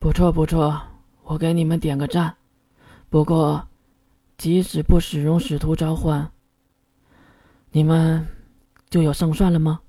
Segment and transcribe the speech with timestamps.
[0.00, 0.80] 不错不错，
[1.24, 2.34] 我给你们点个赞。
[3.10, 3.68] 不过，
[4.38, 6.30] 即使不使用使徒召唤，
[7.70, 8.26] 你们
[8.88, 9.80] 就有胜算了吗？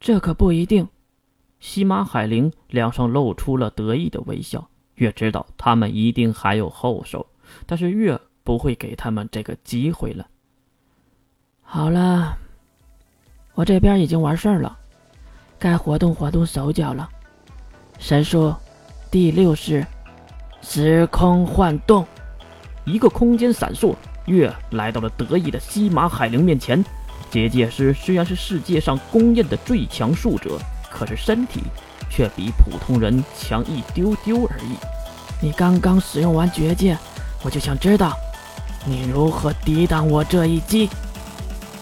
[0.00, 0.88] 这可不一定。
[1.58, 7.26] 西马海灵脸上露出了得意的微笑，越知道他们一定还有后手，
[7.66, 10.26] 但是越不会给他们这个机会了。
[11.60, 12.38] 好了，
[13.52, 14.78] 我这边已经完事儿了，
[15.58, 17.06] 该活动活动手脚了。
[18.00, 18.52] 神术，
[19.10, 19.86] 第六式，
[20.62, 22.04] 时空幻动。
[22.86, 26.82] 一个空间闪烁，月来到了得意的西马海灵面前。
[27.30, 30.58] 结界师虽然是世界上公认的最强术者，
[30.90, 31.60] 可是身体
[32.08, 34.76] 却比普通人强一丢丢而已。
[35.42, 36.96] 你刚刚使用完绝界，
[37.42, 38.16] 我就想知道
[38.86, 40.88] 你如何抵挡我这一击。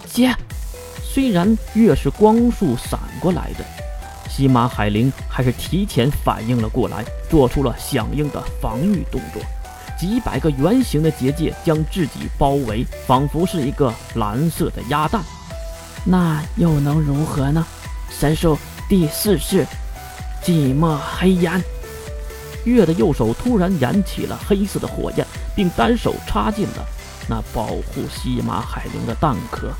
[0.05, 0.35] 接，
[1.01, 3.65] 虽然月是光束闪过来的。
[4.39, 9.43] 西马海灵还是提前反应了过来，做出了响应的防御动作。
[9.99, 15.21] 几百个圆形的结界将自己包围，仿佛是一个蓝色的鸭蛋。
[16.05, 17.67] 那又能如何呢？
[18.09, 18.57] 神兽
[18.89, 19.67] 第四式，
[20.41, 21.61] 寂寞黑炎。
[22.63, 26.87] 月的右手突然燃起了黑色的火焰，并单手插进了
[27.29, 29.73] 那保护西马海灵的蛋壳。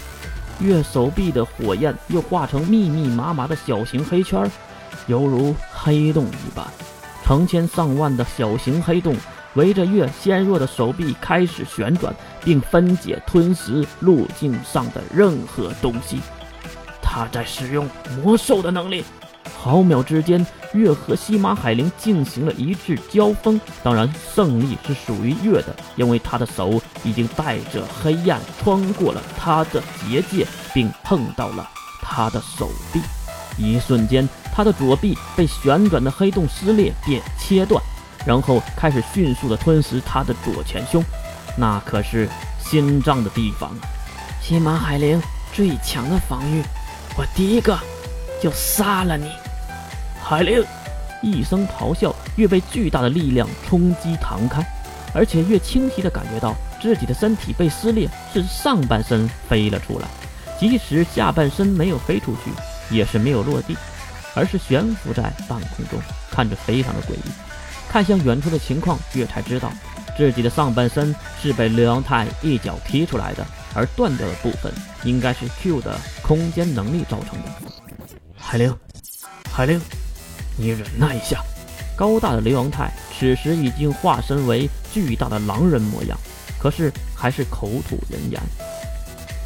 [0.61, 4.51] 月手臂的火焰又化成密密麻麻的小型黑圈，
[5.07, 6.67] 犹如黑洞一般。
[7.25, 9.15] 成千上万的小型黑洞
[9.55, 16.21] 围着月纤弱的手臂开始旋转，并分解吞食路径上的任何东西。
[17.03, 17.89] 他在使用
[18.23, 19.05] 魔兽的能力。
[19.61, 23.61] 毫秒之间，月和西马海灵进行了一致交锋。
[23.83, 31.69] 当然，胜利是属于月的，因为他的手已经带着黑暗穿过了他的结界，并碰到了
[32.01, 33.01] 他的手臂。
[33.59, 37.83] 一瞬间，他的左臂被旋转的黑洞撕裂并切断，
[38.25, 41.05] 然后开始迅速的吞噬他的左前胸。
[41.57, 42.29] 那可是
[42.61, 43.83] 心脏的地方啊！
[44.41, 45.21] 西马海灵
[45.53, 46.63] 最强的防御，
[47.17, 47.77] 我第一个
[48.41, 49.29] 就杀了你！
[50.29, 50.63] 海灵
[51.23, 54.63] 一声咆哮，越被巨大的力量冲击弹开，
[55.15, 60.07] 而且越清晰地感觉到自己的身体被撕裂，是上半身飞了出来，
[60.61, 62.51] 即使下半身没有飞出去，
[62.95, 63.75] 也是没有落地，
[64.35, 65.99] 而是悬浮在半空中，
[66.31, 67.33] 看着非常的诡异。
[67.89, 69.73] 看向远处的情况，月才知道
[70.15, 74.71] 自己的上半身是被刘阳泰一脚踢出来的，而断掉的部分
[75.05, 77.73] 应该是 Q 的空间能力造成的。
[78.37, 78.77] 海灵，
[79.51, 79.81] 海灵。
[80.61, 81.41] 你忍耐一下，
[81.97, 86.19] 高大的雷王泰此时已经化身为巨大的狼人模样，
[86.59, 88.41] 可是还是口吐人言。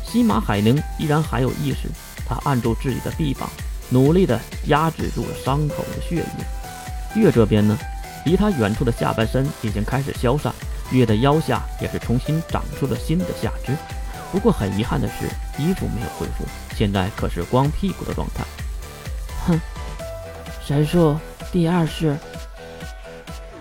[0.03, 1.89] 西马海宁依然还有意识，
[2.27, 3.49] 他按住自己的臂膀，
[3.91, 7.21] 努力地压制住了伤口的血液。
[7.21, 7.79] 月这边呢，
[8.25, 10.50] 离他远处的下半身已经开始消散，
[10.91, 13.77] 月的腰下也是重新长出了新的下肢。
[14.31, 15.27] 不过很遗憾的是，
[15.62, 18.44] 衣服没有恢复，现在可是光屁股的状态。
[19.47, 19.61] 哼。
[20.65, 21.17] 神术
[21.50, 22.17] 第二式，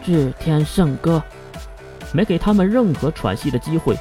[0.05, 1.21] 至天圣歌，
[2.13, 3.97] 没给他们任何喘息的机会。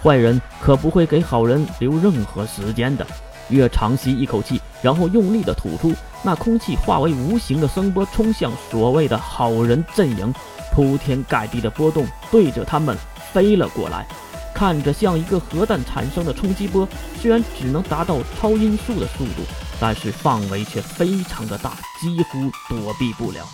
[0.00, 3.04] 坏人可不会给好人留任何时间的。
[3.48, 5.92] 月长吸一口气，然后用力的吐出，
[6.22, 10.32] 那空气化为无形的声波，冲向所谓的好人阵营，
[10.72, 12.96] 铺天盖地的波动对着他们
[13.32, 14.06] 飞了过来，
[14.54, 16.88] 看着像一个核弹产生的冲击波，
[17.20, 19.42] 虽然只能达到超音速的速度。
[19.78, 23.46] 但是范围却非常的大，几乎躲避不了。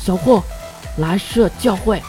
[0.00, 0.42] 小霍，
[0.98, 2.02] 蓝色教会，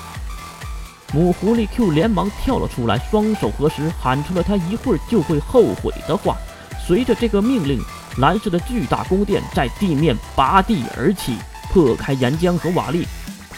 [1.13, 6.37] 母狐狸 Q 连忙跳了出来，双手合十，喊出了他一会儿就会后悔的话。
[6.85, 7.81] 随着这个命令，
[8.17, 11.37] 蓝色的巨大宫殿在地面拔地而起，
[11.71, 13.05] 破开岩浆和瓦砾。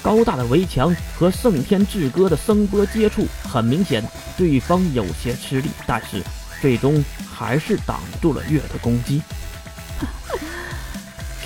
[0.03, 4.03] 高大的围墙和圣天之歌的声波接触，很明显
[4.35, 6.23] 对方有些吃力，但是
[6.59, 9.21] 最终还是挡住了月的攻击。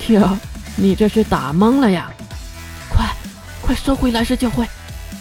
[0.06, 0.38] Q，
[0.76, 2.08] 你这是打懵了呀！
[2.88, 3.12] 快，
[3.60, 4.64] 快收回蓝氏教会！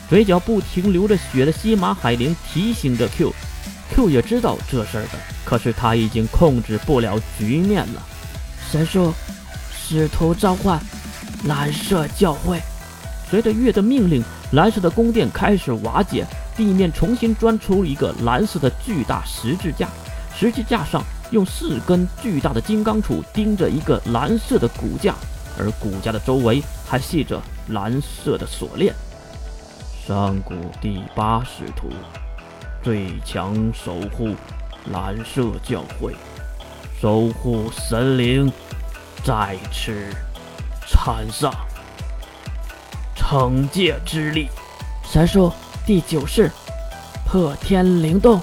[0.08, 3.34] 嘴角不停流着血的西马海灵提醒着 Q。
[3.90, 8.04] Q 也知道这事儿的，可是他已经控制不了局面了。
[8.72, 9.12] 神术，
[9.76, 10.80] 使徒召唤，
[11.46, 12.62] 蓝色教会。
[13.28, 19.90] 随着月的命令，蓝色的宫殿开始瓦解，地面重新钻出一个蓝色的巨大十字架，
[20.38, 21.04] 十字架上。
[21.32, 25.16] 用四根巨大的金刚杵钉着一个蓝色的骨架，
[25.58, 28.94] 而骨架的周围还系着蓝色的锁链。
[30.08, 31.90] 上古第八使徒，
[32.84, 34.36] 最强守护，
[34.92, 36.16] 蓝色教会，
[37.02, 38.52] 守护神灵，
[39.24, 39.92] 在此
[40.88, 41.52] 参上。
[43.16, 44.48] 惩戒之力。
[45.04, 45.52] 神术
[45.86, 46.52] 第九式，
[47.26, 48.40] 破天灵动。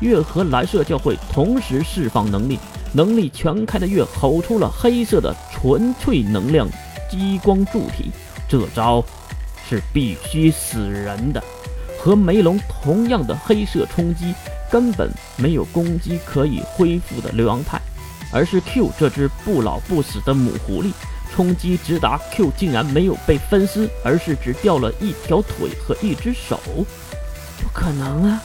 [0.00, 2.58] 月和蓝色教会同时释放能力，
[2.92, 6.68] 能力全开的月吼出了黑色的纯粹能量
[7.10, 8.10] 激光柱体。
[8.48, 9.04] 这招
[9.68, 11.42] 是必须死人的。
[11.98, 14.32] 和梅龙同样的黑色冲击，
[14.70, 17.80] 根本没有攻击可以恢复的流阳态，
[18.30, 20.92] 而是 Q 这只不老不死的母狐狸
[21.34, 26.60] 冲击直达 Q，竟然没有被分尸，而是只掉了一条腿和一只手。
[27.60, 28.40] 不可能啊！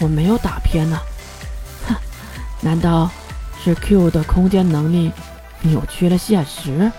[0.00, 0.98] 我没有打偏呢，
[1.86, 1.94] 哼，
[2.60, 3.10] 难道
[3.62, 5.10] 是 Q 的空间能力
[5.62, 6.90] 扭曲了现实？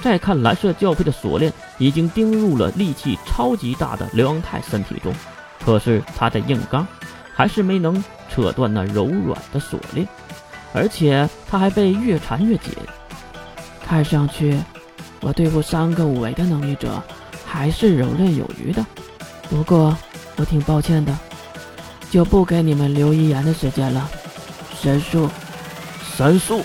[0.00, 5.12] 再看蓝色教会的锁链已经钉入了力气超级大的刘阳泰身体中，
[5.64, 6.86] 可是他的硬刚
[7.34, 10.06] 还是没能扯断那柔软的锁链，
[10.72, 12.72] 而且他还被越缠越紧。
[13.84, 14.56] 看上去，
[15.20, 17.02] 我对付三个五维的能力者
[17.44, 18.86] 还是游刃有余的。
[19.50, 19.96] 不过，
[20.36, 21.12] 我挺抱歉的。
[22.10, 24.08] 就不给你们留遗言的时间了。
[24.80, 25.28] 神术，
[26.16, 26.62] 神术！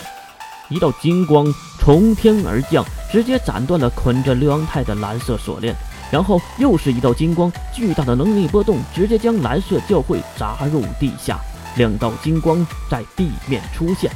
[0.69, 1.45] 一道金光
[1.79, 5.75] 从天而降，直接斩断了捆着六阳泰的蓝色锁链。
[6.11, 11.39] 然后又是一道金光，巨大的能力波动直接将蓝色教会砸入地下。
[11.75, 14.11] 两道金光在地面出现，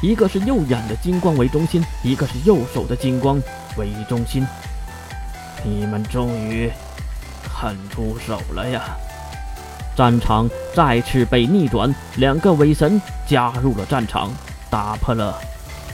[0.00, 3.42] 一个是右眼的金光为中心，一个是右手的金光
[3.76, 4.46] 为中心。
[5.64, 6.70] 你们终于
[7.42, 8.96] 肯出手了呀！
[10.00, 14.32] 战场再次被逆转，两个伪神加入了战场，
[14.70, 15.38] 打破了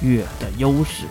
[0.01, 1.07] 月的优势。